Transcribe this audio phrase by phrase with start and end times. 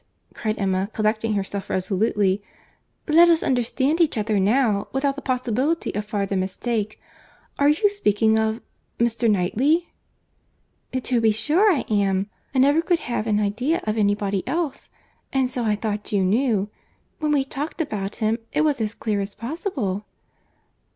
[0.33, 6.35] cried Emma, collecting herself resolutely—"Let us understand each other now, without the possibility of farther
[6.35, 6.99] mistake.
[7.59, 9.29] Are you speaking of—Mr.
[9.29, 9.93] Knightley?"
[10.91, 12.31] "To be sure I am.
[12.55, 16.71] I never could have an idea of any body else—and so I thought you knew.
[17.19, 20.05] When we talked about him, it was as clear as possible."